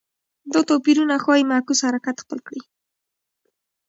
دا 0.53 0.59
توپیرونه 0.69 1.15
ښايي 1.23 1.43
معکوس 1.51 1.79
حرکت 1.87 2.15
خپل 2.23 2.39
کړي 2.47 2.61